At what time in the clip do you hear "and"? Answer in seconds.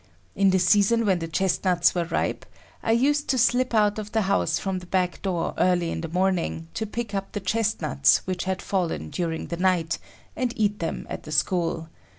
10.35-10.53